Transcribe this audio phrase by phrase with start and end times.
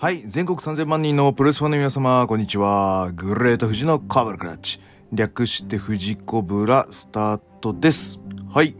[0.00, 0.22] はい。
[0.22, 3.12] 全国3000万人のプロレスファンの皆様、こんにちは。
[3.12, 4.80] グレート富士のカーブルクラッチ。
[5.12, 8.18] 略して富士コブラスタートです。
[8.48, 8.74] はい。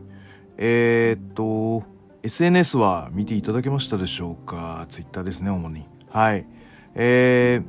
[0.57, 1.87] えー、っと、
[2.23, 5.85] SNS は見ていただけましたでしょうか ?Twitter ですね、主に。
[6.09, 6.47] はい。
[6.95, 7.65] えー、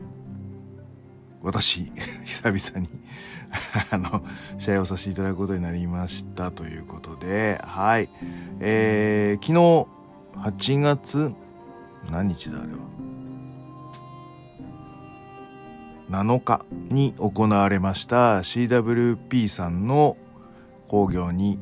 [1.44, 1.92] 私、
[2.24, 3.02] 久々に
[3.92, 4.24] あの、
[4.60, 8.08] 試合をさせていただくことになりましたということで、はい。
[8.62, 11.34] えー、昨日、8月、
[12.10, 13.21] 何日だあれは？
[16.12, 20.18] 7日に行われました CWP さんの
[20.88, 21.58] 興行に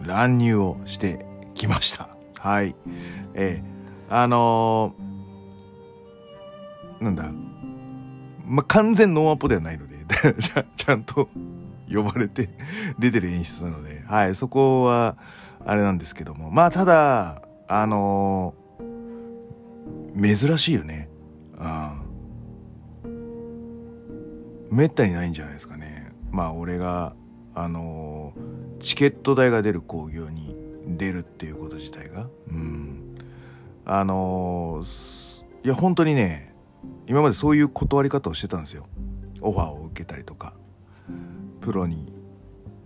[0.00, 2.08] 乱入をしてきました。
[2.38, 2.74] はい。
[3.34, 7.30] えー、あのー、なんだ。
[8.46, 9.96] ま、完全ノーアポではないので
[10.40, 11.28] ちゃ、ちゃんと
[11.92, 12.48] 呼ばれて
[12.98, 15.16] 出てる演出なので、はい、そこは、
[15.64, 16.50] あれなんですけども。
[16.50, 21.10] まあ、ただ、あのー、珍しいよね。
[21.58, 21.95] うん。
[24.70, 26.10] めったにないんじゃないですかね。
[26.30, 27.14] まあ俺が、
[27.54, 30.54] あのー、チケット代が出る興行に
[30.86, 32.28] 出るっていうこと自体が。
[32.50, 33.14] うん。
[33.84, 36.54] あのー、いや本当にね、
[37.06, 38.84] 今までそういう断り方をしてたんですよ。
[39.40, 40.54] オファーを受けたりとか。
[41.60, 42.12] プロに、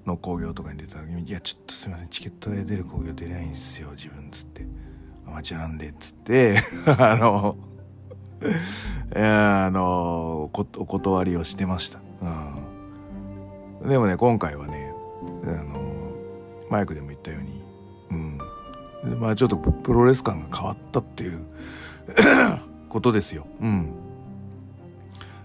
[0.06, 4.66] の興行とかに出た時に、いやちょっとすいません、チケット代出る興行出れないんすよ、自分つって。
[5.26, 6.58] アマチュアなんで、つって、
[6.98, 7.56] あの
[8.42, 11.98] い やあのお断りをしてました、
[13.82, 14.92] うん、でもね今回はね
[15.44, 15.80] あの
[16.70, 17.60] マイクでも言ったように
[18.10, 19.20] うん。
[19.20, 21.44] まあちょっとプロレス感が変わったっていう
[22.88, 23.46] ことですよ。
[23.60, 23.88] うん。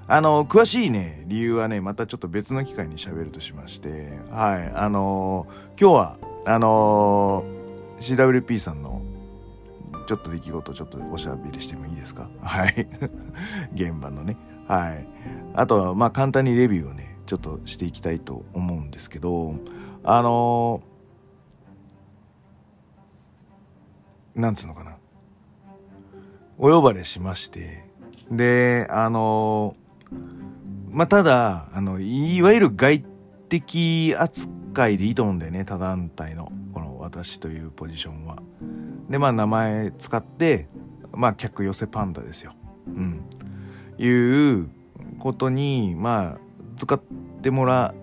[0.08, 4.72] あの詳しいね理由はねまたちょっと別の機会に喋るとしましてはい。
[4.76, 5.48] あの
[5.80, 7.44] 今日はあの
[8.00, 9.02] CWP さんの
[10.06, 12.30] ちょっと出来事ちょっとおしゃべりしてもいいですか？
[12.42, 12.88] はい。
[13.74, 14.38] 現場のね。
[14.68, 15.08] はい。
[15.54, 19.56] あとは、まあ簡単にレビューをね、ちょっとしていきたいと思うんですけど、
[20.04, 24.98] あのー、なんつうのかな。
[26.58, 27.86] お呼ばれしまして、
[28.32, 30.16] で、あのー、
[30.92, 33.04] まあただ、あの、いわゆる外
[33.50, 38.38] 的扱いでいいと思うんだよね、他団体の、この私というポジションは。
[39.10, 40.68] でまあ名前使って
[41.14, 42.52] まあ客寄せパンダですよ。
[42.88, 43.24] うん。
[43.98, 44.70] いう
[45.20, 46.38] ことにまあ
[46.78, 47.02] 使っ
[47.42, 47.94] てもら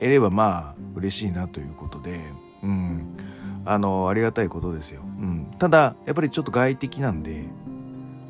[0.00, 2.20] えればまあ嬉しいなということで、
[2.62, 3.16] うん。
[3.64, 5.02] あのありがたいことですよ。
[5.02, 5.50] うん。
[5.58, 7.44] ただやっぱりちょっと外的なんで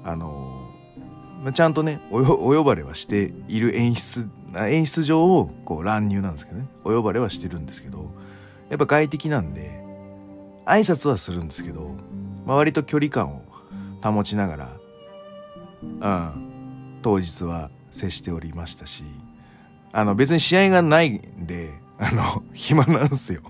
[0.04, 0.58] あの
[1.54, 8.10] ちゃんとねお呼ばれはしている演出演出上をこう乱入なんですけどねお呼ばれはしてるんですけど
[8.70, 9.80] やっぱ外的なんで
[10.66, 11.92] 挨拶はするんですけど、
[12.48, 13.42] まあ、割と距離感を
[14.02, 14.76] 保ちながら、
[15.82, 19.04] うん、当日は接しておりましたし、
[19.92, 23.42] あの別に試合がないんで、あの、 暇なんすよ。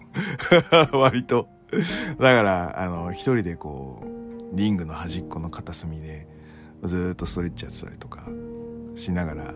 [0.92, 1.48] 割と。
[1.70, 4.02] だから、あの、一人でこ
[4.52, 6.26] う、リングの端っこの片隅で、
[6.82, 8.28] ずっとストレッチやってたりとか
[8.96, 9.54] しながら、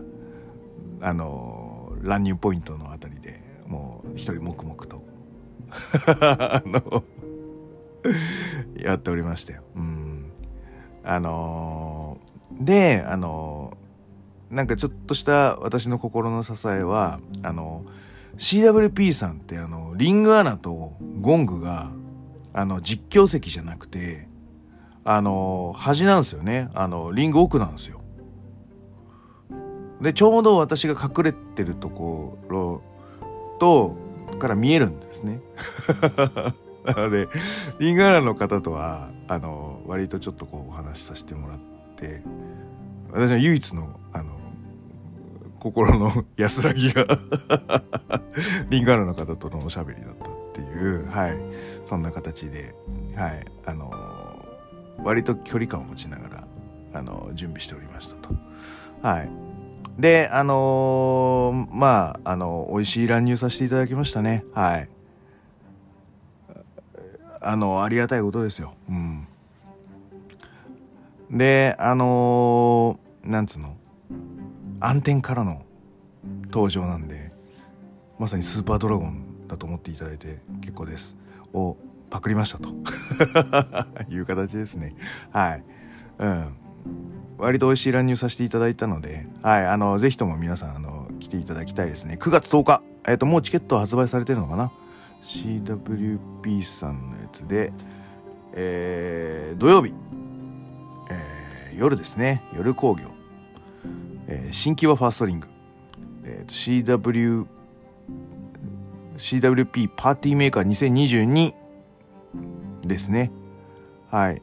[1.01, 5.03] あの、乱入ポイントのあたりでもう一人黙々と、
[6.21, 7.03] あの、
[8.75, 9.63] やっておりましたよ。
[9.75, 10.31] うん。
[11.03, 21.91] あのー、で、あのー、なんかちょっとした私の心の支えは、あのー、CWP さんってあの、リングアナとゴングが、
[22.53, 24.27] あの、実況席じゃなくて、
[25.05, 26.69] あの端なんですよね。
[26.73, 27.99] あの、リング奥なんですよ。
[30.01, 32.81] で、ちょうど私が隠れてるところ
[33.59, 33.95] と、
[34.39, 35.39] から見えるんですね。
[36.85, 37.27] なので、
[37.79, 41.59] リンガーラの方とは、あの、割とちょっとこうお話しさせてもらっ
[41.95, 42.21] て、
[43.11, 44.37] 私の唯一の、あの、
[45.59, 47.05] 心の 安らぎが
[48.69, 51.39] リンガーラの方とのおしゃべりだったっていう、はい、
[51.85, 52.75] そんな形で、
[53.15, 53.91] はい、あの、
[55.03, 56.47] 割と距離感を持ちながら、
[56.93, 58.35] あの、準備しておりましたと。
[59.01, 59.29] はい。
[59.97, 64.43] で、あのー、まあ、あの、美味しい乱入させていただきましたね。
[64.53, 64.89] はい。
[67.43, 68.73] あの、ありがたいことですよ。
[68.89, 69.27] うん。
[71.31, 73.75] で、あのー、なんつうの？
[74.79, 75.65] 暗転からの
[76.51, 77.31] 登場なんで、
[78.19, 81.17] まさにスーパードラゴンだと思っていただいて結構です。
[81.53, 81.77] を
[82.09, 82.69] パクりましたと
[84.13, 84.95] いう形ですね。
[85.31, 85.63] はい。
[86.19, 86.45] うん。
[87.37, 89.65] 割と美味しい乱入させていただいたので、はい。
[89.65, 92.17] あの、ぜひとも皆さん、あの、来ていただきたいですね。
[92.19, 92.83] 9月10日。
[93.07, 94.71] えっ、ー、と、もうチケット発売されてるのかな？
[95.23, 97.71] CWP さんのやつで、
[98.53, 99.93] えー、土曜日、
[101.09, 102.43] えー夜ですね。
[102.53, 103.09] 夜工業、
[104.27, 105.47] えー新規はファーストリング、
[106.23, 107.47] えーと CW
[109.17, 111.53] CWP パーティーメーカー2022
[112.85, 113.31] ですね。
[114.11, 114.41] はい。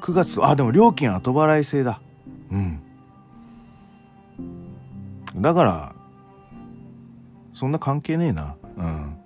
[0.00, 2.00] 9月あでも料金後払い制だ。
[2.50, 2.80] うん。
[5.36, 5.94] だから
[7.54, 8.56] そんな関係ねえな。
[8.78, 9.16] うん。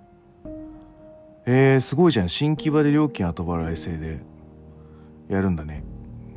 [1.45, 2.29] えー、すごいじゃん。
[2.29, 4.19] 新木場で料金後払い制で
[5.29, 5.83] やるんだね。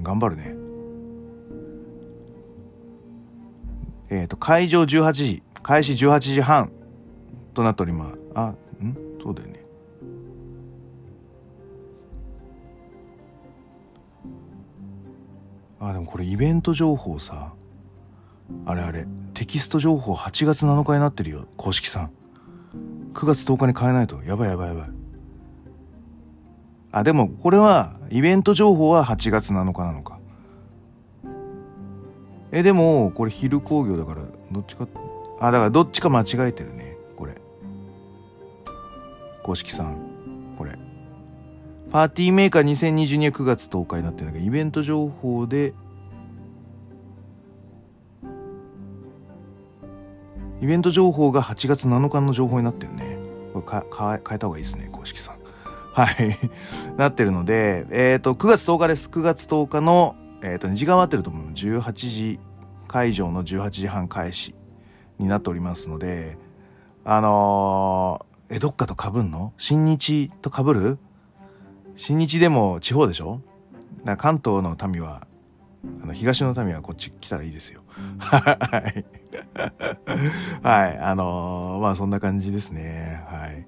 [0.02, 0.54] 頑張るね。
[4.08, 5.42] えっ、と会場18時。
[5.62, 6.70] 開始18時半
[7.52, 8.18] となっております。
[8.34, 8.94] あん？
[9.20, 9.64] そうだよね。
[15.80, 17.52] あでもこれイベント情報さ。
[18.64, 19.06] あれあれ。
[19.34, 21.46] テキスト情報8月7日になってるよ。
[21.56, 22.10] 公式さん。
[23.16, 24.22] 9月10日に変えないと。
[24.22, 24.90] やばいやばいやばい。
[26.92, 30.18] あでもこれはイベント情報は8月7日なのか。
[32.52, 34.22] えでもこれ昼工業だから
[34.52, 34.86] どっちか
[35.40, 36.98] あだからどっちか間違えてるね。
[37.16, 37.34] これ。
[39.42, 39.96] 公式さん。
[40.58, 40.78] これ。
[41.90, 45.72] パーティーメーカー2022は9月10日になってるんだけどイベント情報で
[50.66, 53.18] イベント情報が8月7日の情報になってるね。
[53.52, 55.36] これかか変えた方がいいですね公式さん。
[55.92, 56.36] はい。
[56.98, 59.08] なってるのでえっ、と9月10日です。
[59.08, 62.40] 9月10日のえっ、と、ね、時間は合ってると思う18時
[62.88, 64.56] 会場の18時半開始
[65.20, 66.36] になっておりますので
[67.04, 69.52] あのーえどっかと被んの？
[69.58, 70.98] 新日と被る？
[71.94, 73.40] 新日でも地方でしょ？
[74.18, 75.25] 関東の民は
[76.02, 77.82] あの東の民はこっち来たらいいですよ。
[78.18, 79.04] はい。
[80.62, 83.24] はいあのーまあそんな感じですね。
[83.28, 83.66] はい。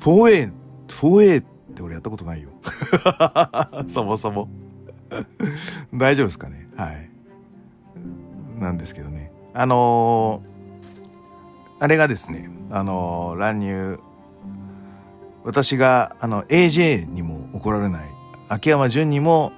[0.00, 0.52] 4A
[0.88, 1.44] 4A っ
[1.74, 2.50] て俺やったことないよ。
[3.88, 4.48] そもそも。
[5.94, 6.68] 大丈夫ですかね？
[6.76, 7.10] はい。
[8.60, 9.32] なんですけどね。
[9.54, 10.58] あのー
[11.80, 13.98] あれがですねあのー乱入。
[15.44, 18.08] 私があの AJ にも怒られない。
[18.48, 19.52] 秋山純にも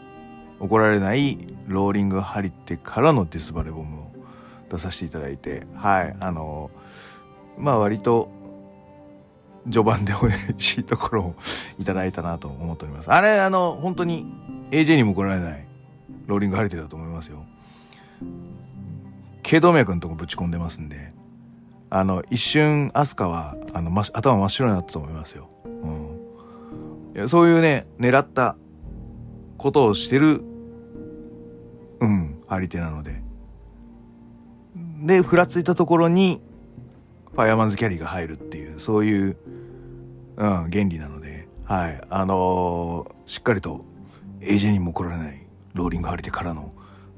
[0.60, 4.12] 怒られないローリング張り手からのディスバレボムを
[4.70, 6.70] 出させていただいてはいあの
[7.58, 8.30] まあ割と
[9.64, 11.34] 序盤で美味しいところを
[11.78, 13.12] いただいたなと思っております。
[13.12, 14.26] あれあの本当に
[14.70, 15.66] AJ にも怒られない
[16.26, 17.44] ローリング張り手だと思いますよ。
[19.42, 21.08] 頸動脈のとこぶち込んでますんで
[21.90, 28.56] あの一瞬アスカはあの、頭真っ白になったと思いますよ、うん、いやそういうね狙った
[29.58, 30.44] ことをしてる
[32.00, 33.22] うん張り手なので。
[35.02, 36.42] でふらついたところに
[37.32, 39.36] ファイアマンズキャリーが入るっていうそういう、
[40.36, 41.48] うん、原理なので。
[41.64, 42.00] はい。
[42.10, 43.80] あのーしっかりと
[44.40, 46.68] AJ にも怒られないローリング張り手からの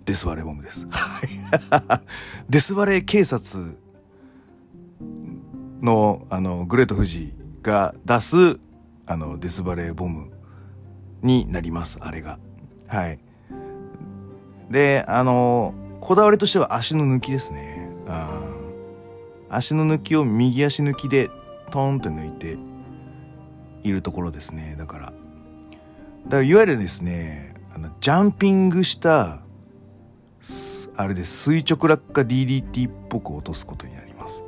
[0.05, 0.87] デスバレーボムです。
[2.51, 3.79] デスバレー警察
[5.81, 7.33] のあのグレート富士
[7.63, 8.59] が出す
[9.07, 10.31] あのデスバレーボム
[11.23, 12.39] になりますあれが。
[12.89, 13.19] はい。
[14.73, 17.89] であのこだわりとしては足の抜きですね。
[18.09, 18.63] あー
[19.55, 21.31] 足の抜きを右足抜きで
[21.71, 22.57] トンって抜いて
[23.83, 24.75] いるところですね。
[24.79, 25.05] だから。
[25.05, 25.17] だか
[26.39, 29.43] らいわゆるですねあのジャンピングした
[30.97, 34.43] あれで垂直落下 DDT っぽく落とすことになります。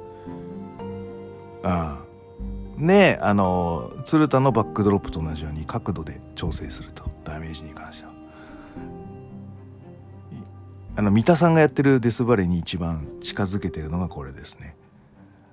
[1.62, 2.86] うん。
[2.86, 8.13] であの鶴田のバックドロップと同じように角度で調整するとダメージに関しては。
[10.96, 14.76] あの三田さんがやってるデスバレーに一番近づけてるのがこれですね。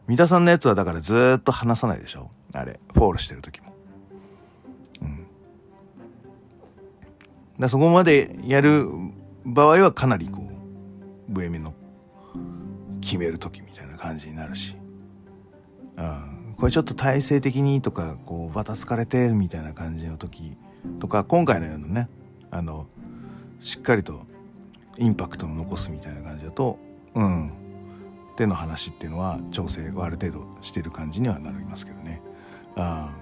[0.08, 2.30] 三田さんのやつはだからずーっと離さないでしょ？
[2.54, 3.74] あれフォールしてる時も。
[5.02, 5.26] うん。
[7.60, 8.88] だそこまでやる
[9.44, 10.48] 場合はかなりこ
[11.30, 11.74] う上目の
[13.02, 14.76] 決める時みたいな感じになるし、
[15.98, 20.56] うん、これちょっと体勢的にとかこうバタつかれてみたいな感じの時
[21.00, 22.10] とか今回のようなね
[22.52, 22.86] あの
[23.60, 24.26] しっかりと
[24.98, 26.78] インパクトを残すみたいな感じだと
[27.16, 27.52] うん。
[28.38, 32.22] 手の話っていうのは調整をある程度してる感じにはなりますけどね。
[32.76, 33.14] あ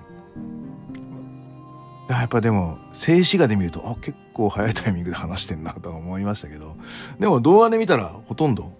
[2.09, 6.75] やっぱでも静止画で見るとあ結構早いタイミングで話してんなとは思いましたけど
[7.19, 8.71] でも動画で見たらほとんど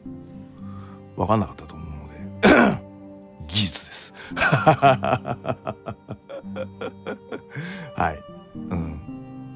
[1.15, 2.09] 分かんなかったと思うの
[2.41, 2.47] で
[3.47, 4.13] 技術です。
[7.95, 8.19] はい。
[8.55, 8.88] うん。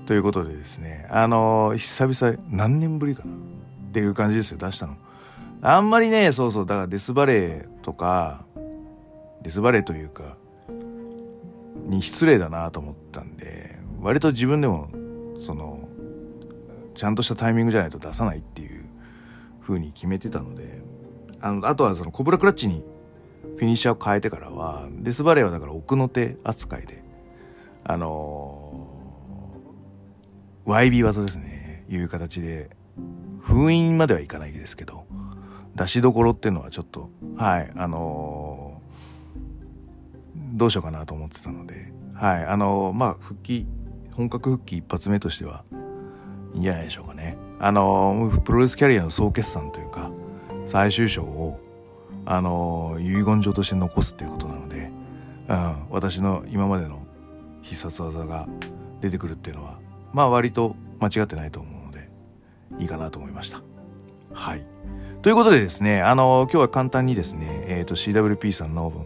[0.05, 3.37] ということでですねあの久々何年ぶりかなっ
[3.91, 4.95] ていう感じですよ出したの。
[5.61, 8.45] あんまりねそうそうだからデスバレーとか
[9.43, 10.35] デスバレーというか
[11.85, 14.89] に失礼だなと思ったんで割と自分でも
[15.45, 15.87] その
[16.95, 18.85] ちゃんとしたタイミングじゃないと出さないっていう
[19.61, 20.81] 風に決めてたので
[21.39, 22.85] あのあとはそのコブラクラッチに
[23.57, 27.03] フィニッシャーを変えてからはデスバレーはだから奥の手扱いで
[27.83, 28.52] あのー、
[30.65, 31.85] YB 技ですね。
[31.89, 32.69] いう形で。
[33.39, 35.05] 封印まではいかないですけど。
[35.75, 41.91] 出しどころっていうのはちょっとはいあのー、どうしようかなと思ってたので。
[42.13, 43.65] はいあのー、まあ復帰
[44.11, 45.63] 本格復帰一発目としては
[46.53, 47.37] いいんじゃないでしょうかね。
[47.59, 50.11] あのプロレスキャリアの総決算というか
[50.65, 51.59] 最終章を
[52.25, 54.91] あの遺言状として残すっていうことなので、
[55.47, 57.05] うん、私の今までの
[57.61, 58.47] 必殺技が
[59.01, 59.79] 出てくるっていうのは
[60.13, 62.09] まあ割と間違ってないと思うので
[62.79, 63.61] いいかなと思いました。
[64.33, 64.65] はい。
[65.21, 69.05] ということでですねあの今日は簡単にですねえっ、ー、と CWP さんの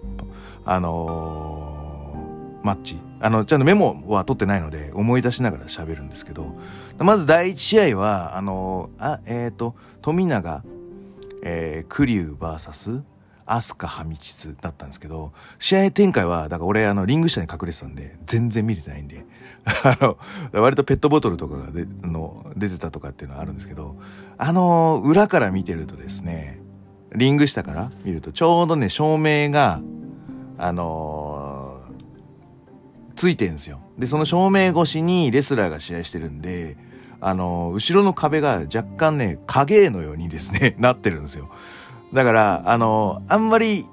[0.66, 3.00] あのー、マッチ。
[3.20, 6.56] あのちゃんとメモは取ってないので思い出しながら喋るんですけど。
[7.00, 10.64] まず第1試合はあの、あえっ、と富永
[11.44, 13.04] えー、クリュー VS
[13.46, 19.26] アスカハミチツだったんですけど、試合展開は、だから俺あのリング下に隠れてたんで、全然見れてないんで、
[19.84, 20.18] あの、
[20.54, 23.98] 割とペットボトルとかがでの出てたとかっていうのはあるんですけど、
[24.38, 26.62] あの、裏から見てるとですね、
[27.14, 29.82] リング下から見ると、ちょうどね、照明が、
[30.58, 33.80] あのー、ついてるんですよ。
[33.98, 36.78] で、その照明越しにレスラーが試合してるんで、
[37.20, 41.50] あの、後ろの壁が若干ね、影絵のようにですね、 なってるんですよ。
[42.14, 43.86] だから、あの、あんまり、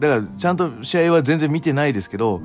[0.00, 2.42] だからちゃんと試合は全然見てないですけど、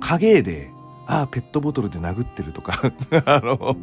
[0.00, 0.70] 影絵で、
[1.10, 2.74] ああ、ペットボトルで殴ってるとか
[3.24, 3.76] あの、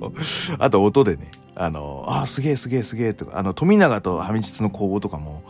[0.59, 5.41] あと音でね、あの、ああ、すげえすげえすげえとか、あの、富永とハミチツの攻防とかも、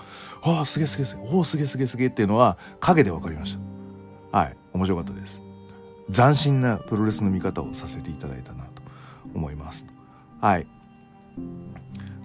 [0.42, 3.58] ああ、すげえすげえすげえ、おお、すげえすげえすげえっていうのは、影で分かりまし
[4.32, 4.38] た。
[4.38, 5.42] はい、面白かったです。
[6.10, 8.82] 斬新なプロレスの見方をさせていただいたなと
[9.34, 9.86] 思います。
[10.40, 10.68] はい。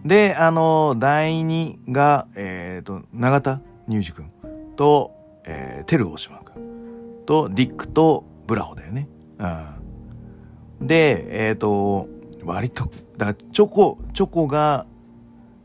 [0.04, 4.28] で、あの、第2が、えっ、ー、と、永田乳児くん
[4.76, 5.10] と、
[5.44, 9.08] えー、テル大島くんと、ディックとブラホだよね。
[9.40, 10.86] うん。
[10.86, 12.08] で、えっ、ー、と、
[12.44, 12.84] 割と、
[13.16, 14.86] だからチョコ、チョコが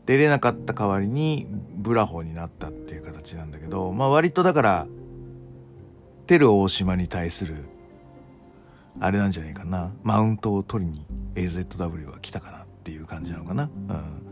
[0.06, 4.86] 出れなかった代わりにブラホになったっていう形なんだけど、まあ割とだから、
[6.26, 7.66] テル大島に対する
[8.98, 9.92] あれなんじゃないかな。
[10.02, 11.04] マウントを取りに
[11.34, 13.64] AZW は来たかなっていう感じなのかな。
[13.64, 14.26] うん。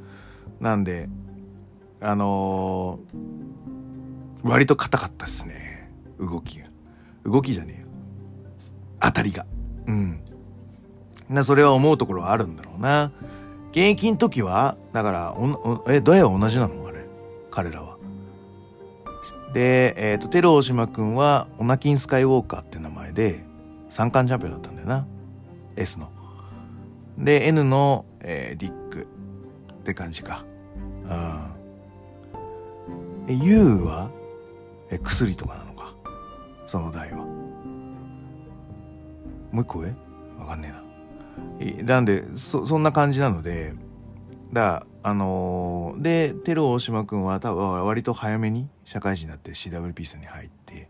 [0.60, 1.08] なんで
[2.00, 5.90] あのー、割と硬かったっすね。
[6.18, 6.66] 動きが。
[7.24, 7.83] 動きじゃねえ
[9.04, 9.46] よ当たりが。
[9.86, 10.20] うん。
[11.28, 13.12] なそれは思うところはあるんだろうな。
[13.70, 16.86] 現役の時はだからおえどうや同じなの？
[16.86, 17.06] あれ。
[17.50, 17.96] 彼らは。
[19.52, 23.44] でえっ、ー、とテル大島君はオナキンスカイウォーカーって名前で
[23.90, 25.06] 三冠チャンピオンだったんだよな。
[25.76, 26.10] S の。
[27.18, 29.06] で N の、えー、ディック。
[29.72, 30.44] って感じか。
[31.08, 31.50] うん。
[33.28, 34.10] え U は？
[34.90, 35.94] え薬とかなのか？
[36.66, 37.24] その代は。
[39.54, 39.94] もう一個上？
[40.38, 40.74] わかんね
[41.60, 41.94] えな。
[41.94, 43.72] なんでそそんな感じなので
[44.52, 50.88] だあのー、でテル大島君は多分割と早めに社会人になって CWP さんに入って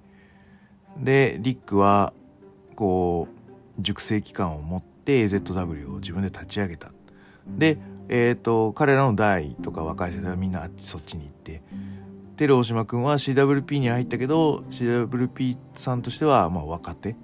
[0.98, 2.14] でリックは
[2.74, 3.28] こ
[3.78, 6.90] う熟成期間を持って AZW を自分で立ち上げた。
[7.46, 7.76] で、
[8.08, 11.62] えっ、ー、と彼らの代とか若い世代はみんなあっちそっちに行って
[12.36, 17.16] テル大島君は CWP に入ったけど CWP さんとしてはまあ若手。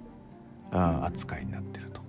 [0.71, 2.01] 扱いになってると。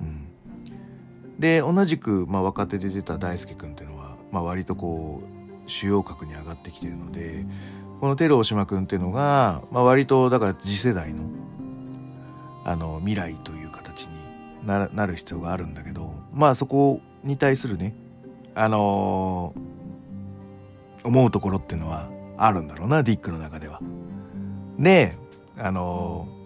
[0.00, 7.44] うん、で同じく、まあ、若手で出た大輔君っていうのは、まあ、割とこう主要格に上がってきてるので
[8.00, 11.24] このテル大島君っていうのが、まあ、割とだから次世代の
[12.64, 17.94] あの未来という形になる必要があるんだけどまあそこに対するね
[18.54, 23.80] あのー、思うところっていうのはあるんだろうなディックの中では。
[24.78, 25.16] で
[25.56, 26.37] あのー、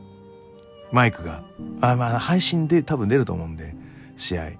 [0.92, 1.42] マイクが
[1.80, 3.74] あまあ配信で多分出ると思うんで
[4.16, 4.52] 試合。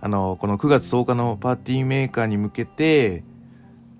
[0.00, 3.24] あの、この9月10日のパーティーメーカーに向けて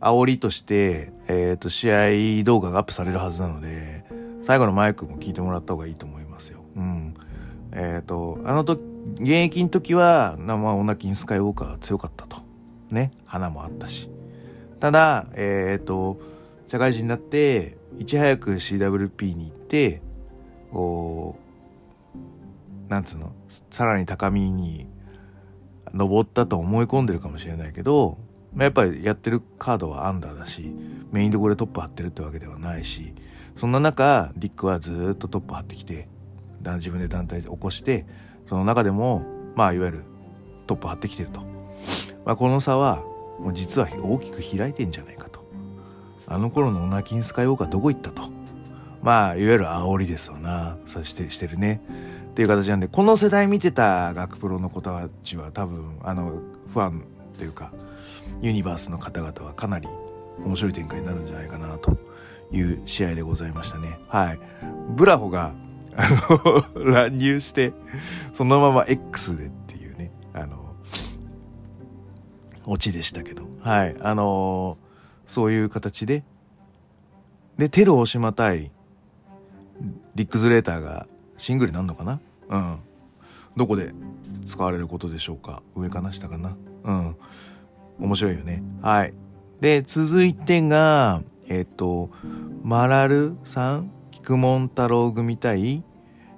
[0.00, 4.04] 煽りとして、えっ、と試合動画がアップされるはずなので
[4.42, 6.60] 最後のマイクも聞いてもらった方がいいと思いますよ。
[6.76, 7.14] うん。
[7.72, 8.80] えっ、ー、と、あの時、
[9.18, 12.36] 現役の時は、まあ、オナキンスカイウォーカーが強かったと。
[12.90, 13.10] ね。
[13.24, 14.10] 花もあったし。
[14.80, 16.20] ただ、えっ、ー、と、
[16.68, 20.02] 社会人になって、いち早く CWP に行って、
[20.70, 21.43] こう、
[22.88, 23.32] なんつうの、
[23.70, 24.88] さらに高みに
[25.92, 28.18] 登ったと思い込んでるかもしれないけど、
[28.52, 30.72] まあ、やっぱりやってるカードはアンダーだし、
[31.10, 33.14] メインどころでトップ張ってるってわけではないし、
[33.56, 36.08] そんな中、ディックはずっとトップ張ってきて、
[36.76, 38.06] 自分で団体で起こして
[38.46, 40.04] その中でもまあいわゆる
[40.66, 41.40] トップ張ってきてると。
[42.24, 43.02] まあ、この差は
[43.38, 45.44] もう実は大きく開いてんじゃないかと。
[46.26, 48.22] あの頃のオナキンスカイウォーカーどこ行ったと。
[49.02, 50.78] まあいわゆる煽りですよな。
[50.86, 51.82] そしてしてるね。
[52.34, 56.40] っていう形なんでこの世代見てた学プロの子たちは多分あの
[56.72, 57.02] ファンっ
[57.38, 57.72] ていうか
[58.42, 59.86] ユニバースの方々はかなり
[60.44, 61.96] 面白い展開になるんじゃないかなと
[62.50, 64.00] いう試合でございましたね。
[64.08, 64.40] はい。
[64.96, 65.54] ブラホが
[65.96, 66.08] あ
[66.74, 67.72] の 乱入して
[68.32, 70.74] そのまま X でっていうねあの
[72.66, 73.44] オチでしたけど。
[73.60, 73.96] はい。
[74.00, 74.76] あの
[75.28, 76.24] そういう形で
[77.58, 78.72] でテル大島対
[80.16, 81.06] リック・ズレーターが
[81.44, 82.20] シングルなるのかな？
[82.48, 82.78] うん。
[83.54, 83.92] どこで
[84.46, 85.62] 使われることでしょうか？
[85.76, 86.10] 上かな？
[86.10, 86.56] 下かな？
[86.84, 87.16] うん。
[87.98, 88.62] 面白いよね。
[88.80, 89.12] はい。
[89.60, 92.08] で続いてがえっ、と
[92.62, 95.84] マラルさん菊門太郎組対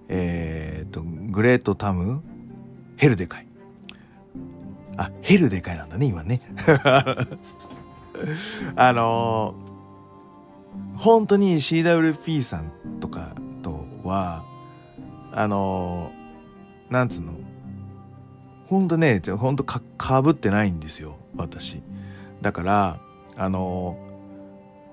[0.09, 2.25] えっ、とグレートタム
[2.97, 3.47] ヘルデカイ。
[4.97, 6.41] あヘルデカイなんだね今ね。
[8.75, 14.45] あのー、本当に CWP さんとかとは
[15.37, 17.35] あのー、なんつうの？
[18.67, 21.83] ほんとねほんとかかぶってないんですよ私。
[22.41, 22.99] だから
[23.37, 23.97] あの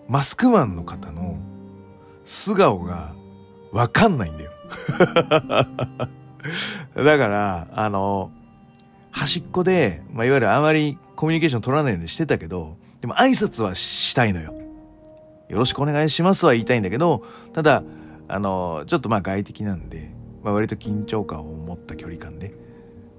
[0.08, 1.38] ー、マスクマンの方の
[2.26, 3.14] 素顔が
[3.72, 4.52] わかんないんだよ。
[6.96, 8.32] だからあの
[9.12, 14.54] 端っこで、まあ、いわゆるあまりコミュニケーション取らないようにしてたけどでも挨拶はしたいのよ。
[15.50, 17.24] よろしくお願いしますは言いたいんだけど
[17.54, 17.84] ただ
[18.28, 20.13] あのちょっとまあ外的なんで、
[20.44, 22.54] まあ、割と緊張感を持った距離感で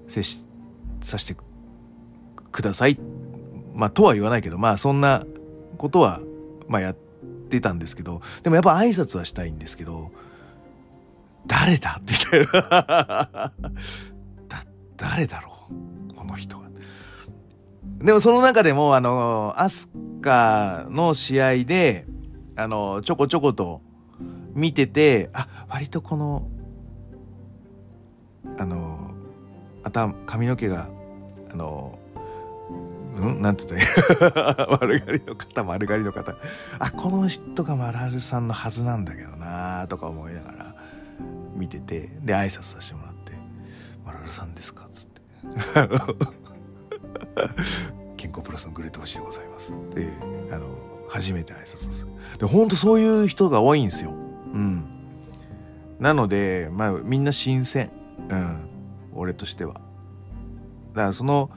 [0.08, 0.44] 接し
[1.00, 1.40] させて
[2.52, 2.98] ください。
[3.74, 5.24] まあとは言わないけどまあそんな
[5.78, 6.20] ことは
[6.68, 6.96] まあやっ
[7.50, 10.12] てたんですけどでもやっぱ挨拶はしたいんですけど
[11.46, 12.00] 誰だ？
[12.02, 13.52] みたいな。
[14.48, 14.64] だ
[14.96, 15.68] 誰だろ
[16.10, 16.14] う？
[16.14, 16.64] この人は。
[17.98, 22.06] でもその中でもあのアスカの試合で
[22.56, 23.82] あのちょこちょこと
[24.54, 26.48] 見ててあ割とこの
[28.58, 29.10] あの
[29.82, 30.88] 頭髪の毛が
[31.52, 31.98] あの
[33.20, 33.42] ん？
[33.42, 33.76] なんつって
[34.80, 36.34] 丸刈りの方丸刈りの方。
[36.78, 40.74] あこの人がマラルさんのはずなんだけどなとか思いながら
[41.54, 43.32] 見ててで挨拶させてもらって
[44.04, 45.20] 「マラルさんですか?」っつって
[48.16, 50.08] 「健康プラスのグレート星でございます」で
[50.50, 50.66] あの
[51.08, 54.10] 初めて挨拶するでほんとそういう人が多いんですよ。
[54.10, 54.14] う
[54.58, 54.84] ん。
[56.00, 57.90] なのでまあみんな新鮮。
[58.28, 58.68] うん。
[59.14, 59.74] 俺としては。
[59.74, 61.50] だからその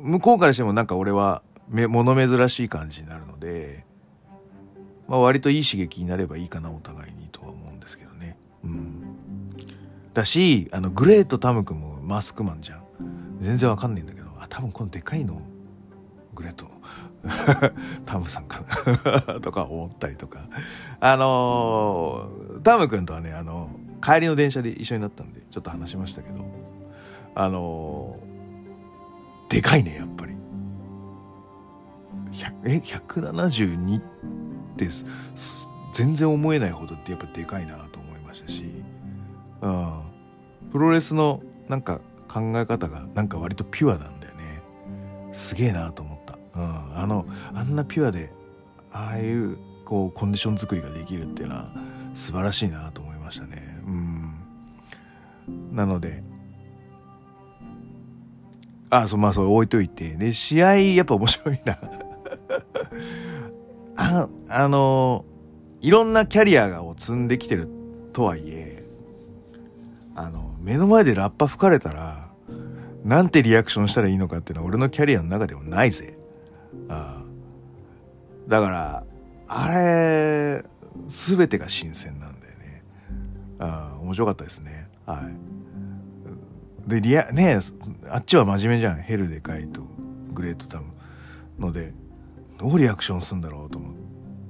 [0.00, 3.86] 向こうからしてもなんか俺は物珍しい感じになるので、
[5.08, 8.38] まあ、割といい刺激になればいいかなお互いにとは思うんですけどね。
[8.64, 9.16] うん。
[10.12, 12.84] だしあのグレートタム君もマスクマンじゃん。
[13.40, 15.40] 全然わかんないんだけどあ多分このでかいの
[16.34, 16.66] グレート。
[18.04, 18.62] タムさんか
[19.26, 19.40] な。
[19.40, 20.40] とか思ったりとか。
[21.00, 23.70] あのー、タム君とはねあの
[24.04, 26.44] 帰りの電車で一緒になったんでちょっと話しましたけど。
[27.36, 30.34] あのー、でかいねやっぱり。
[32.64, 34.02] え172っ
[34.76, 34.88] て
[35.92, 38.64] 全然思えないほどってやっぱでかいなと思いましたし、
[39.60, 40.02] うん、
[40.72, 44.62] プロレスのなんか考え方がなんか割とピュアなんだよね。
[45.32, 48.32] すげえなと思った、うん、あのあんなピュアで
[48.92, 51.72] ああいうこうコンディション作りができるっていうのは
[52.14, 53.63] 素晴らしいなと思いましたね。
[53.86, 54.34] うん
[55.74, 56.22] なので
[58.90, 61.78] あそうまあそう置いといてで試合やっぱ面白いな
[63.96, 65.24] ああの
[65.80, 67.68] いろんなキャリアを積んできてる
[68.12, 68.84] とはいえ
[70.14, 72.28] あの目の前でラッパ吹かれたら
[73.04, 76.16] なんてリアクションしたらいいのかっていうのは俺のキャリアの中でもないぜ。
[76.88, 77.22] あ
[78.48, 79.04] だから
[79.46, 80.64] あれ
[81.08, 82.33] 全てが新鮮なんだ。
[83.64, 84.88] あ面白かったですね。
[85.06, 85.22] は
[86.86, 86.88] い。
[86.88, 87.58] でリアね
[88.10, 89.82] あっちは真面目じゃんヘルでかいと
[90.32, 90.86] グレートタム
[91.58, 91.94] ので
[92.58, 93.94] どうリアクションするんだろうと思っ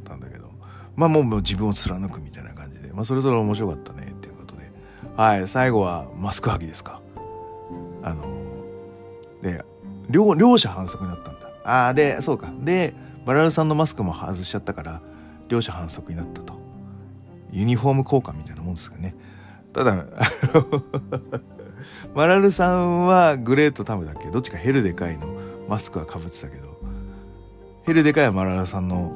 [0.04, 0.50] たんだけど。
[0.96, 2.92] まあもう自分を貫くみたいな感じで。
[2.92, 4.70] まあそれぞれ面白かったねっていうことで。
[5.16, 5.48] はい。
[5.48, 7.00] 最後はマスク剥ぎですか。
[8.02, 8.24] あの
[9.42, 9.64] で
[10.08, 11.48] 両両者反則になったんだ。
[11.64, 12.52] ああでそうか。
[12.60, 15.00] でバラルさんのマスクも外しちゃったから
[15.48, 16.63] 両者反則になったと。
[17.54, 19.14] ユニフォーム交換みたいなもんですかね。
[19.72, 20.04] ただ
[22.14, 24.30] マラルさんはグレートタムだっけ？
[24.30, 25.26] どっちかヘルでかいの
[25.68, 26.74] マスクはかぶってたけど。
[27.84, 29.12] ヘルデカやマララさんの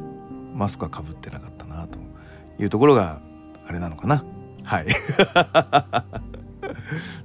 [0.55, 1.99] マスクはかぶってなかったなと
[2.59, 3.21] いうところが
[3.67, 4.23] あれなのかな。
[4.63, 4.87] はい。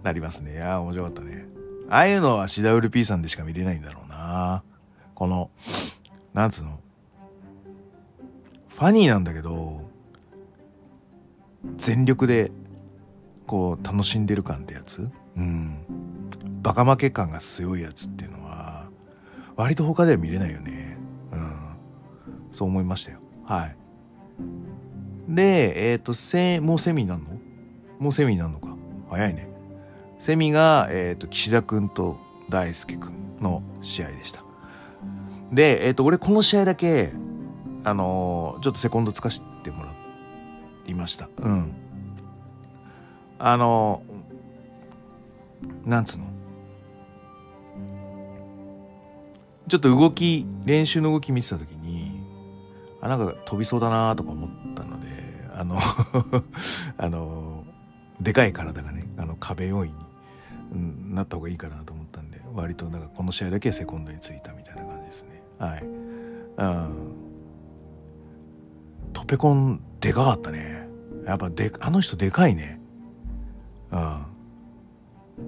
[0.04, 0.54] なりますね。
[0.54, 1.45] いや面白かったね。
[1.89, 4.63] ああいうのは CWP さんでしか見れないんだろうな。
[5.15, 5.52] この、
[6.34, 6.80] なんつうの？
[8.69, 9.83] ファニーなんだけど、
[11.78, 12.52] 全力で、
[13.47, 15.10] こう、楽しんでる感ってやつ？
[15.36, 15.86] うん。
[16.62, 18.89] バカ負け感が強いやつっていうのは、
[19.56, 20.97] 割と他では見れないよね。
[21.32, 21.54] うん。
[22.52, 23.19] そう思いましたよ。
[23.45, 23.76] はい。
[25.28, 27.30] で、えっ、ー、と、せ、もうセミになるの？
[27.99, 28.76] もうセミになるのか？
[29.10, 29.47] 早いね。
[30.19, 32.17] セミが、えっ、ー、と、岸田くんと
[32.49, 34.43] 大輔くんの試合でした。
[35.52, 37.12] で、えっ、ー、と、俺この試合だけ、
[37.86, 39.45] あのちょっとセコンドつかして
[40.86, 41.30] いました。
[41.38, 41.74] うん。
[43.39, 44.04] あの
[45.86, 46.26] なんつうの？
[49.67, 52.22] ちょっと動き、練習の動き見てた時に、
[53.02, 55.08] あ、なんか飛びそうだなとか思ったので、
[55.56, 55.80] あの
[56.98, 57.63] あの、
[58.19, 59.98] でかい体がね、あの壁要因に、
[60.74, 65.41] うん、なった方がいいかなと思ったんで、割となんかこの試合だけセコンドについたみたいな感じですね。
[65.58, 65.84] はい。
[65.84, 67.13] うん。
[69.13, 70.83] トペコンでかかったね。
[71.25, 72.81] やっぱで、あの人でかいね。
[73.89, 74.25] うん。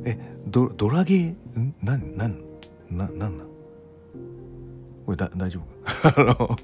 [0.05, 1.75] え、ドドラゲー、ん？
[1.83, 2.39] なん、なん、
[2.89, 3.47] な、なんなん？
[5.05, 5.65] これだ、大丈夫？
[6.07, 6.55] あの、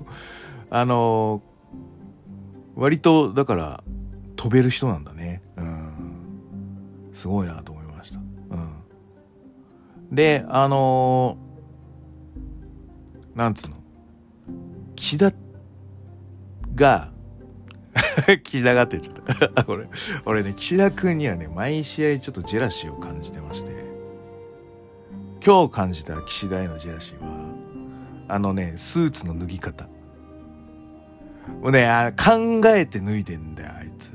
[0.70, 1.42] あの、
[2.76, 3.84] 割と、だから、
[4.38, 5.42] 飛べる人なんだね。
[5.58, 5.92] うん。
[7.12, 8.20] すごいなと思いました。
[8.20, 10.16] うん。
[10.16, 11.38] で、あの
[13.36, 13.76] なんつうの？
[14.96, 15.34] 岸田
[16.74, 17.11] が、
[18.44, 19.66] 岸田がって言っちゃった。
[19.72, 19.88] 俺、
[20.26, 23.72] 俺ね、岸田くんにはね、毎試合ちょっとジェラシーを感じてまして、
[25.46, 27.32] 今日感じた岸田へのジェラシーは、
[28.28, 29.88] あのね、スーツの脱ぎ方。
[31.62, 34.12] もうね、あ考えて脱いでんだよ、あいつ。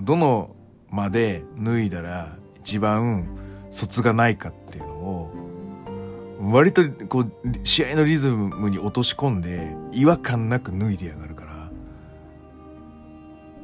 [0.00, 0.54] どの
[0.90, 3.26] まで脱いだら一番
[3.70, 5.30] 卒がないかっていうのを、
[6.40, 7.32] 割とこう、
[7.64, 11.27] 試合のリズムに落とし込んで、違和感なく脱いでやがる、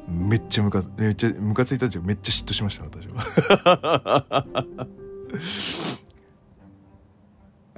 [0.07, 2.03] めっちゃムカ、めっちゃムカついたんですよ。
[2.05, 4.45] めっちゃ嫉妬しました、私は。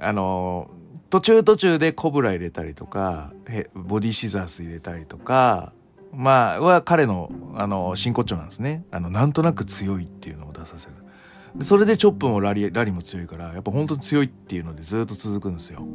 [0.00, 0.70] あの
[1.10, 3.32] 途中途中でコブラ入れたりとか、
[3.74, 5.72] ボディシザース入れたりとか、
[6.12, 8.84] まあ、は彼の、あの、真骨頂なんですね。
[8.90, 11.64] あの、なんとなく強いっていうのを出させる。
[11.64, 15.86] それでチョップもラリ、ラリも強いから、やっぱ本当に強いっていうのでずっと続くんですよ。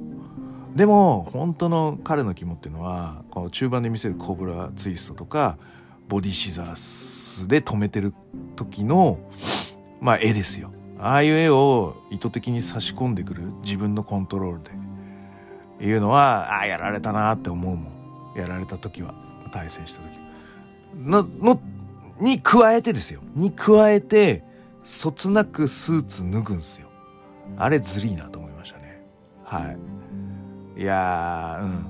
[0.75, 5.57] でも、本当の彼の肝っていうのは、この中盤で見せるコブラツイストとか、
[6.07, 8.13] ボディシザースで止めてる
[8.55, 9.19] 時の、
[10.01, 10.71] まあ、絵ですよ。
[10.99, 14.71] ああいう絵を意図的に差し込んでくる自分のコントロールで。
[15.85, 17.93] いうのは、ああ、やられたなって思うもん。
[18.37, 19.13] やられた時は。
[19.51, 20.09] 対戦した時。
[20.95, 21.61] の、の、
[22.19, 23.21] に加えてですよ。
[23.35, 24.43] に加えて、
[24.83, 26.87] そつなくスーツ脱ぐんすよ。
[27.57, 29.03] あれずりーなと思いましたね。
[29.43, 29.75] は
[30.77, 30.81] い。
[30.81, 31.85] いやー、うん。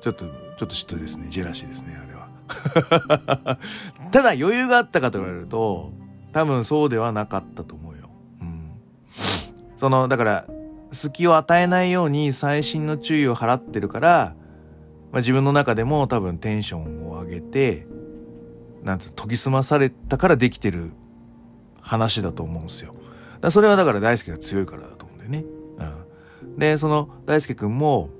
[0.00, 1.26] ちょっと、ちょっと嫉妬ですね。
[1.30, 2.11] ジェラシーですね、あれ。
[4.12, 5.92] ただ余裕があったかと言われると、
[6.32, 8.10] 多分そうではなかったと思うよ。
[8.40, 8.70] うん。
[9.76, 10.46] その、だから、
[10.92, 14.34] 隙を与えないように細心の注意を払ってるから、
[15.10, 17.86] まあ、自分の中でも多分テンションを上げて、
[18.82, 20.92] なんつう、研ぎ澄まされたからできてる
[21.80, 22.92] 話だと思うんですよ。
[23.40, 25.44] だそれはだから大輔が強いからだと思うんだよね。
[26.42, 26.58] うん。
[26.58, 28.10] で、その大輔くんも、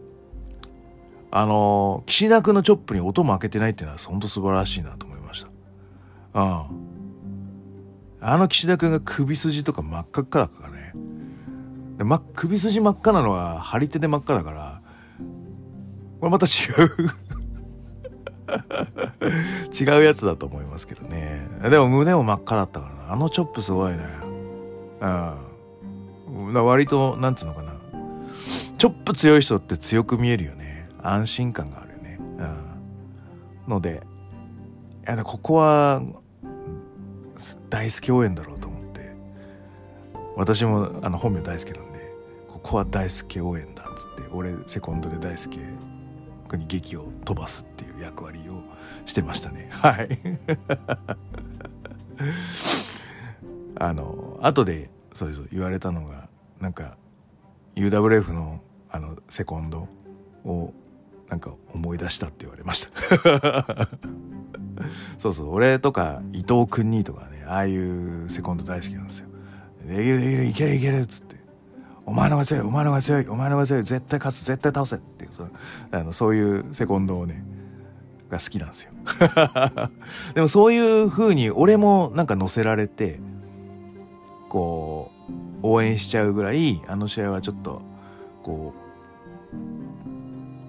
[1.35, 5.49] あの、岸田くんのチョップに音も開けてないっていうのは本当素晴らしいなと思いました。
[6.35, 6.65] うん。
[8.21, 10.93] あの岸田くんが首筋とか真っ赤っかだからね。
[11.97, 14.83] で、ま、首筋真っ赤なのは張り手で真っ赤だから、
[16.21, 16.51] これまた違
[16.85, 17.09] う
[19.73, 21.49] 違うやつだと思いますけどね。
[21.63, 23.13] でも胸も真っ赤だったからな。
[23.15, 24.05] あのチョップすごいね。
[25.01, 25.07] う
[26.51, 26.53] ん。
[26.67, 27.73] 割と、なんつうのかな。
[28.77, 30.72] チョップ強い人って強く見えるよね。
[31.03, 32.19] 安心感があるよね。
[32.21, 33.71] うん。
[33.71, 34.03] ので、
[35.07, 36.03] いや、ここは、
[37.71, 39.13] 大好き応援だろうと思って。
[40.37, 42.15] 私も、あの、本名大好きなんで、
[42.49, 45.59] ここは大好き応援だっつって、俺、セコンドで大好き
[46.57, 48.63] に劇を飛ばすっていう役割を
[49.07, 50.19] してましたね はい
[53.77, 56.29] あの後でそうそう言われたのが
[56.61, 56.97] なんか
[57.75, 58.61] UWF の
[58.91, 59.89] あのセコンド
[60.45, 60.75] を
[61.33, 63.89] なんか思い出したって言われました。
[65.17, 69.29] そうそう俺とか伊藤君にとかねああいうセコンド大好きなんですよ。
[69.87, 71.37] できるできるいけるいけるっつって。
[72.05, 75.49] お前のが強い、お前のが強い、お前のが強い、絶対勝つ、絶対倒せっていう、そ
[75.93, 77.45] あのそういうセコンドをね、
[78.29, 78.93] が好きなんですよ。
[80.35, 83.21] でもそういう風に俺もなんか乗せられて、
[84.51, 85.11] こ
[85.63, 87.81] う応援しちゃうぐらいあの試合はちょっと
[88.43, 88.83] こう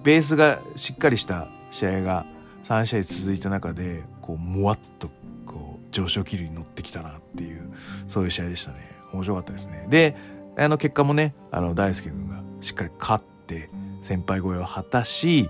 [0.04, 2.26] ベースがしっかりした試合が
[2.64, 5.08] 3試合続いた中でこうもわっと
[5.46, 7.72] こう上昇気流に乗ってきたなっていう
[8.06, 8.78] そういう試合でしたね。
[9.12, 9.86] 面白かったですね。
[9.88, 10.16] で
[10.56, 13.70] あの結果もねあの大輔君がしっかり勝って
[14.02, 15.48] 先輩越えを果たし、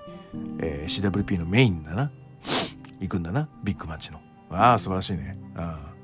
[0.61, 2.11] えー、CWP のメインだな。
[3.01, 3.49] 行くんだな。
[3.65, 4.21] ビッグマッチの。
[4.51, 5.37] ああ素晴らしいね。
[5.57, 5.95] ああ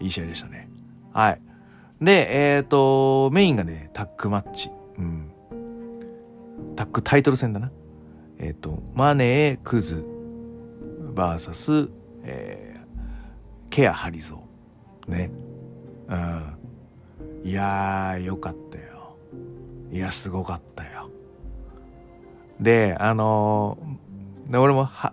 [0.00, 0.68] いい試合でしたね。
[1.12, 1.40] はい。
[2.00, 4.70] でえっ、ー、とメインがねタッグマッチ。
[4.98, 5.30] うん。
[6.74, 7.70] タッグタイトル戦だな。
[8.38, 10.06] えっ、ー、とマネークズ
[11.14, 11.90] VS、
[12.24, 15.10] えー、ケアハリゾー。
[15.10, 15.30] ね。
[16.08, 16.58] うん。
[17.44, 19.16] いやーよかったよ。
[19.90, 21.10] いやすごかったよ。
[22.60, 25.12] であのー、俺もは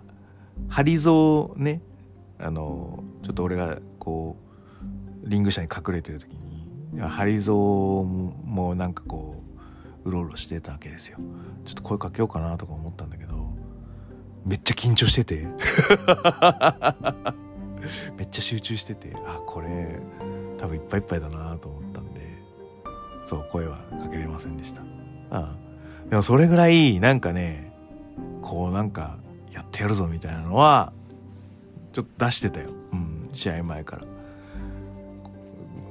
[0.68, 1.82] ハリゾーね。
[2.38, 4.36] あのー、ちょっと俺がこ
[5.24, 7.56] うリング車に隠れてる時にハリゾー
[8.04, 9.29] もなんかこう
[10.04, 11.18] うろうろしてたわけですよ。
[11.64, 13.50] ちょっと声かけようかなとか思ったんだけど
[14.44, 15.46] めっちゃ緊張してて。
[18.16, 19.98] めっちゃ集中しててあこれ
[20.58, 22.20] 多分いっぱいいっぱいだなと思ったんで
[23.26, 24.82] そう声はかけれませんでした。
[25.30, 25.56] あ
[26.08, 27.72] でもそれぐらいなんかね
[28.42, 29.16] こうなんか
[29.50, 30.92] やってやるぞみたいなのは
[31.92, 34.02] ちょっと出してたよ、うん、試合前から。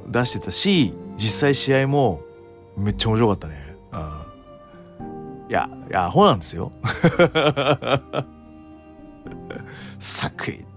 [0.07, 2.21] 出してたし実際試合も
[2.75, 3.68] めっちゃ面白かったね。
[3.91, 5.49] うん。
[5.49, 6.71] いやいやアホなんですよ。
[9.99, 10.67] サクイって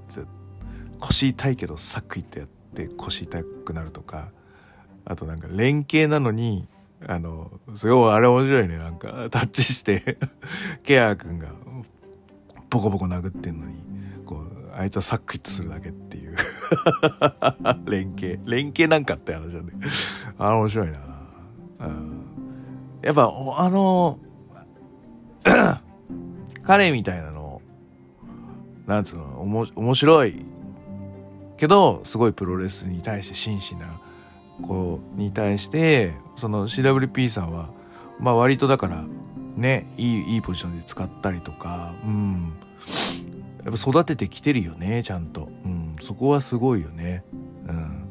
[0.98, 4.30] 腰痛いけどサクイってやって腰痛くなるとか。
[5.04, 6.68] あとなんか連携なのに
[7.06, 8.78] あのすごいあれ面白いね。
[8.78, 10.18] なんかタッチして
[10.84, 11.48] ケア君が
[12.70, 13.76] ボコボコ殴ってんのに
[14.24, 16.36] こうあいつはサックイッとするだけっていう。
[17.86, 18.40] 連携。
[18.46, 19.72] 連携なんかって話なんで。
[20.38, 20.98] あれ面白いな、
[21.80, 22.21] うん、
[23.02, 24.18] やっぱあの
[26.62, 27.60] 彼みたいなの
[28.86, 30.44] なんつうのおも面白い
[31.56, 34.00] けどすごいプロレスに対して真摯な
[34.62, 37.70] 子に対してその CWP さんは
[38.18, 39.04] まあ割とだから
[39.56, 42.56] ねいいいいポジションで使ったりとかうん。
[43.64, 47.24] やっぱ育ててきてるよねちゃんと、うん、そこはすごいよね。
[47.66, 48.04] うん。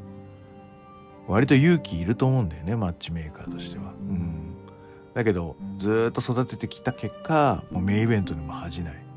[1.27, 3.93] 割と勇気いると思うんだよねマッチメーカーとしては。
[3.99, 4.55] うん。
[5.13, 9.11] だけどずっと育ててきた結果もうメインイベントにも恥じない。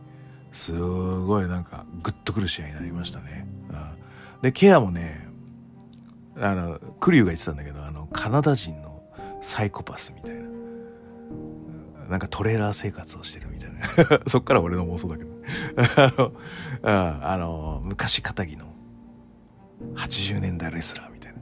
[0.52, 5.26] すごいなんかグッとくる試合になりましたね、うん、でケアもね
[6.36, 9.02] あのクリューが言ってたんだけどあのカナダ人の
[9.40, 10.44] サイコパスみたいな。
[12.08, 13.80] なんかトレーラー生活をしてるみたいな。
[14.28, 15.30] そっから俺の妄想だけど。
[15.96, 16.32] あの、
[16.82, 18.66] うん、あの昔肩着の
[19.94, 21.34] 80年代レスラーみたい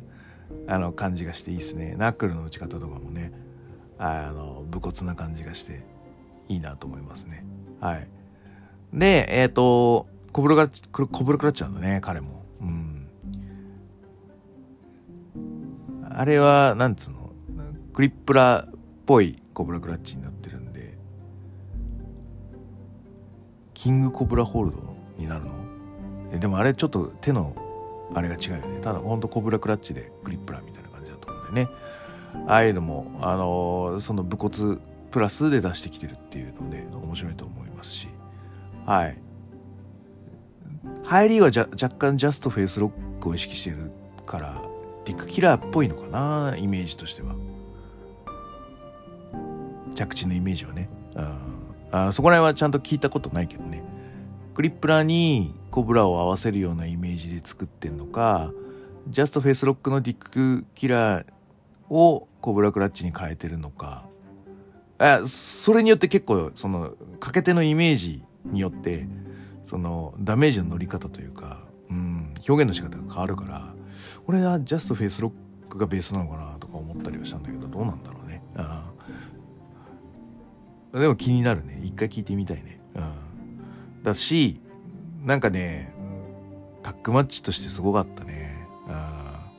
[0.66, 1.96] なあの感じがしていいですね。
[1.96, 3.32] ナックルの打ち方とかもね。
[4.04, 5.84] あの武骨な感じがして
[6.48, 7.44] いいなと思いますね。
[7.80, 8.08] はい。
[8.92, 12.42] でえっ、ー、とコブルクラッチコブルクラッチなんだね彼も。
[12.60, 13.08] うん。
[16.14, 17.32] あれは、なんつうの、
[17.94, 18.74] クリップラーっ
[19.06, 20.98] ぽいコブラクラッチになってるんで、
[23.72, 25.52] キングコブラホールドになるの？
[26.32, 27.56] えでもあれちょっと手の
[28.14, 28.80] あれが違うよね。
[28.82, 31.74] ただほんとコブラクラッチでクリップラーみたいな感じだと思うんだよね。
[32.46, 34.78] ああいうのも、あのー、その武骨
[35.10, 38.08] プラスで出してきてるっていうので面白いと思いますし、
[38.86, 39.18] はい。
[41.04, 43.92] 入りはじゃ若干ジャストフェイスロックを意識してる
[44.26, 44.62] から
[45.04, 47.34] ディックキラーっぽいのかなイメージとしては。
[49.94, 50.88] 着地のイメージはね。
[51.14, 51.38] うん。
[51.92, 53.84] あそこら辺はちゃんと聞いたことないけどね。
[54.54, 58.52] クリップラーにコブラを合わせるようなイメージで作ってんのか
[59.08, 61.24] ジャストフェイスロックのディックキラー
[61.92, 64.06] をコブラクラッチに変えてるのか。
[64.98, 69.06] あそれによって結構そのかけ手のイメージによって
[69.64, 73.74] そのダメージの乗り方というか、うん、表現の仕方が変わるから
[74.28, 75.32] 俺はジャストフェイスロ
[75.66, 78.42] ックがベースなのかなとか思ったりはしたんだけどどうなんだろうね。
[78.56, 78.92] あ
[80.92, 81.80] でも気になるね。
[81.82, 82.80] 一回聞いてみたいね。
[82.94, 84.60] うんだし
[85.24, 85.92] なんかね
[86.82, 88.66] タッグマッチとしてすごかったね。
[88.88, 89.50] あ。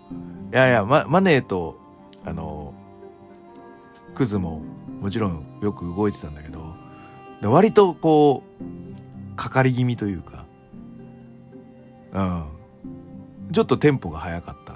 [0.52, 1.80] いやいや、ま、マネーと
[2.26, 2.74] あの
[4.16, 4.62] クズも
[5.02, 6.76] もちろんよく動いてたんだけど
[7.42, 10.46] で割とこうかかり気味というか
[12.14, 12.46] うん
[13.52, 14.76] ちょっとテンポが速かった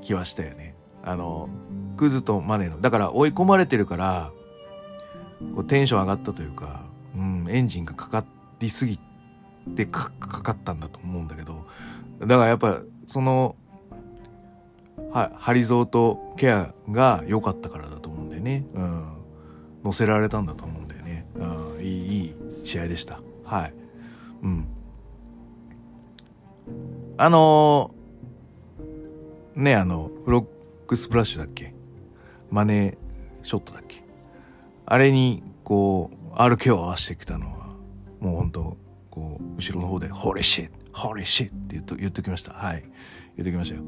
[0.00, 0.74] 気はしたよね。
[1.02, 1.48] あの、
[1.96, 2.80] クズとマネの。
[2.80, 4.32] だから追い込まれてるから、
[5.54, 6.82] こうテンション上がったというか、
[7.16, 8.24] うん、エンジンがかか
[8.58, 8.98] りすぎ
[9.76, 11.66] てかかかったんだと思うんだけど、
[12.20, 13.56] だからやっぱ、その、
[15.10, 18.64] はハリゾーとケアが良かったからだと思うんだよね。
[18.74, 19.04] うん。
[19.84, 21.26] 乗せられたんだと思うんだよね。
[21.34, 21.84] うん。
[21.84, 23.20] いい、いい試合でした。
[23.44, 23.74] はい。
[24.42, 24.66] うん。
[27.16, 30.46] あのー、ね、あの、フロッ
[30.86, 31.74] クスプラッシュだっけ？
[32.50, 34.04] マネーショットだっけ？
[34.86, 37.66] あれに、こう、RK を合わせてきたのは、
[38.20, 38.76] もうほんと、
[39.10, 42.52] こう、後ろの方で、ホレシッホレシッって言っと、言っときました。
[42.52, 42.84] はい。
[43.36, 43.82] 言っときましたよ。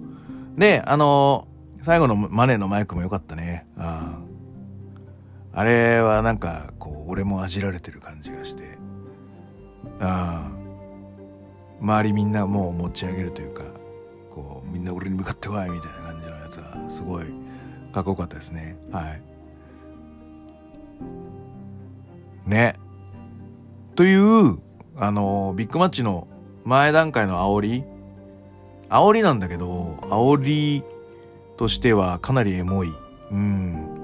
[0.56, 3.66] で、あのー、最後のマネーのマイクも良かったね。
[3.76, 4.18] あ
[5.54, 8.78] あれはなんか、こう、俺も味られてる感じがして、
[10.00, 10.50] あ
[11.80, 13.64] 周りみんなもう持ち上げるというか、
[14.30, 17.26] こう、みんな俺に向かってこいみたいな感じのやつが、すごい、
[17.92, 18.76] かっこよかったですね。
[18.90, 19.22] はい。
[22.46, 22.76] ね。
[23.94, 24.58] という、
[24.96, 26.28] あの、ビッグマッチの
[26.64, 27.84] 前段階の煽り
[28.92, 30.84] 煽りなんだけど、煽り
[31.56, 32.92] としてはかなりエモい、
[33.30, 34.02] うん、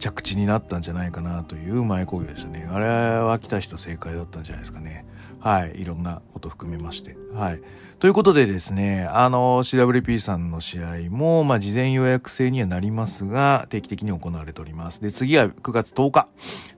[0.00, 2.68] 着地になったんじゃないかなという前工業でしたね。
[2.70, 2.86] あれ
[3.18, 5.06] は来た人正解だったんじゃないですかね。
[5.38, 5.80] はい。
[5.80, 7.16] いろんなこと含めまして。
[7.32, 7.62] はい。
[7.98, 15.00] ということでですね、あの、CWP さんの試合も、まあ、事前予約制にはなりますが、定期的に行われております。
[15.00, 16.28] で、次は9月10日、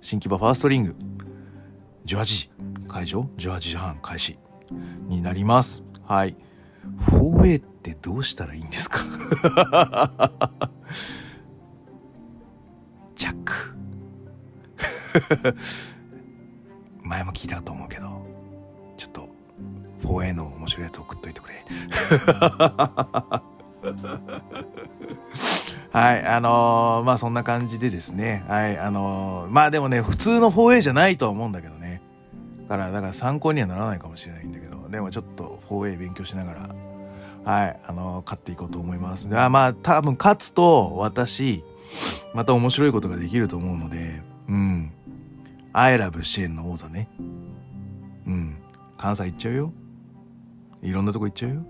[0.00, 0.96] 新木場ファーストリング、
[2.06, 2.50] 18時
[2.88, 4.38] 会場、18時半開始
[5.06, 5.82] になります。
[6.04, 6.36] はい。
[7.10, 8.98] 4A ってどうしたらいいんですか？
[13.16, 13.76] チャック。
[17.02, 18.26] 前も聞いたと思うけど、
[18.96, 19.28] ちょっと
[20.02, 21.64] 4A の面白いやつ送っといてくれ。
[25.92, 28.44] はい、あのー、まあそんな感じでですね。
[28.48, 32.00] はい、あのー、まあでもね、普通の 4A じゃないとは思うんだけどね。
[32.68, 36.68] から、だから参考にはならないかもしれないんだけど、でもちょっと 4A 勉強しながら、
[37.44, 39.28] はい、あの、勝っていこうと思います。
[39.28, 41.64] でまあ多分勝つと私、
[42.35, 44.92] また面白いことができると思うので、うん。
[45.72, 47.09] アイラブ支援の王座ね。
[48.26, 48.57] うん。
[48.98, 49.72] 関西行っちゃうよ。
[50.83, 51.64] いろんなとこ行っちゃうよ。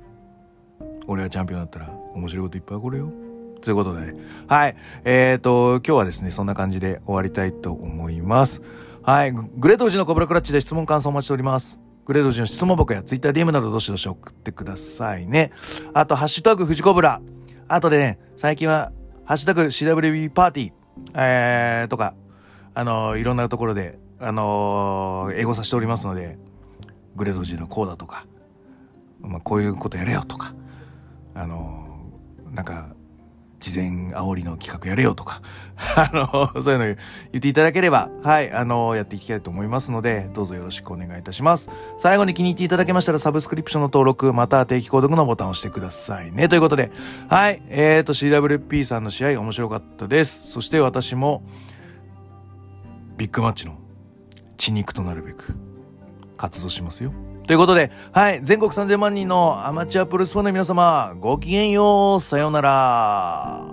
[1.06, 3.12] 俺がチャンピオンだったら面白いこといっぱい起こるよ。
[3.60, 4.14] ということで、ね
[4.48, 4.76] はい。
[5.04, 8.62] えっ、ー、と、今日はですね、そんな感じで終わりたいと思います。
[9.02, 9.32] はい。
[9.32, 11.81] グレート富士のコブラクラッチで質問感想お待ちしております。
[12.04, 15.52] グレート富士の質問箱やツイッター DM などどしどし送ってくださいね。
[15.94, 17.20] あと、ハッシュタグ富士コブラ。
[17.68, 18.92] あとでね、最近は、
[19.24, 20.72] ハッシュタグ CWB パーティー、
[21.14, 22.14] えー、とか、
[22.74, 26.38] あのー、いろんなところで、あのー、英語させておりますので、
[27.14, 28.26] グレート富士のこうだとか、
[29.20, 30.54] まあ、こういうことやれよとか、
[31.34, 32.94] あのー、なんか、
[33.62, 35.40] 事前煽りの企画やれよとか、
[35.96, 36.96] あの、そういうの言
[37.36, 41.70] っていただければ、はい、あの、やっていきたいと思いますので、どうぞよろしくお願いいたします。
[41.96, 46.48] 最後に気に入っていただけましたら、サブスクリプションの登録、また定期購読のボタンを押してくださいね。
[46.48, 46.90] ということで、
[47.28, 50.50] はい、えーと、CWP さんの試合面白かったです。
[50.50, 51.44] そして私も、
[53.16, 53.76] ビッグマッチの
[54.56, 55.54] 血肉となるべく、
[56.36, 57.12] 活動しますよ。
[57.46, 63.64] ということで、はい、全国3000万人のアマチュアプロレスファンの皆様、ごきげんよう、さようなら。